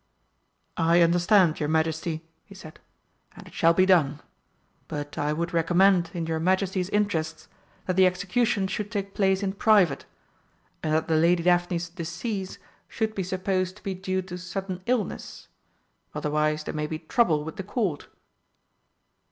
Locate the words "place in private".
9.13-10.05